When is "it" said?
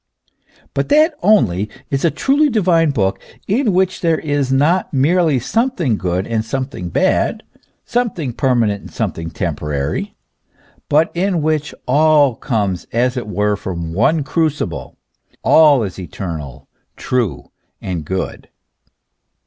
13.15-13.27